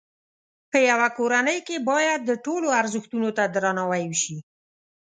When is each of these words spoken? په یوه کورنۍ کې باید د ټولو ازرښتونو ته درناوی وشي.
په 0.71 0.77
یوه 0.89 1.07
کورنۍ 1.17 1.59
کې 1.67 1.77
باید 1.89 2.19
د 2.25 2.31
ټولو 2.45 2.67
ازرښتونو 2.81 3.29
ته 3.37 3.43
درناوی 3.53 4.03
وشي. 4.07 4.37